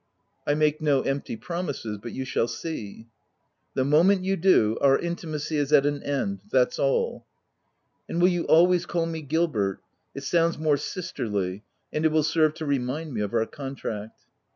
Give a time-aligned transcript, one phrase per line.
[0.47, 3.05] "I make no empty promises, but you shall see.""
[3.75, 7.27] The moment you do, our intimacy is at an end, that's all."
[8.09, 9.79] "And will you always call me Gilbert?—
[10.15, 13.21] it OF WILDFELL HALL, 185 sounds more sisterly, and it will serve to remind me
[13.21, 14.21] of our contract."